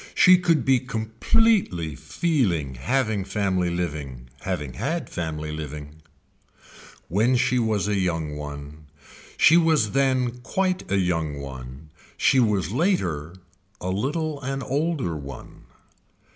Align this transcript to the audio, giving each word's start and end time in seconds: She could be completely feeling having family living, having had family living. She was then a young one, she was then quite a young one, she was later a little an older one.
She 0.15 0.39
could 0.39 0.65
be 0.65 0.79
completely 0.79 1.93
feeling 1.93 2.73
having 2.73 3.23
family 3.23 3.69
living, 3.69 4.29
having 4.39 4.73
had 4.73 5.11
family 5.11 5.51
living. 5.51 6.01
She 7.37 7.59
was 7.59 7.85
then 7.85 7.95
a 7.95 7.99
young 7.99 8.35
one, 8.35 8.87
she 9.37 9.57
was 9.57 9.91
then 9.91 10.39
quite 10.39 10.89
a 10.91 10.97
young 10.97 11.37
one, 11.39 11.91
she 12.17 12.39
was 12.39 12.71
later 12.71 13.35
a 13.79 13.89
little 13.91 14.41
an 14.41 14.63
older 14.63 15.15
one. 15.15 15.65